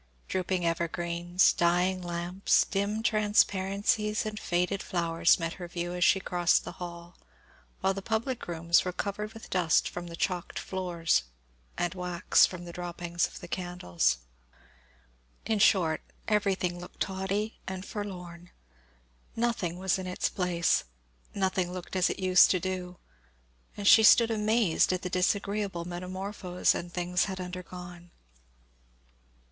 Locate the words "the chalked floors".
10.07-11.25